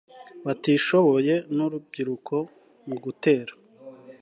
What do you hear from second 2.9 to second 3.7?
gutera